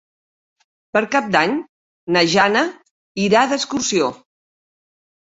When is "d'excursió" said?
3.55-4.13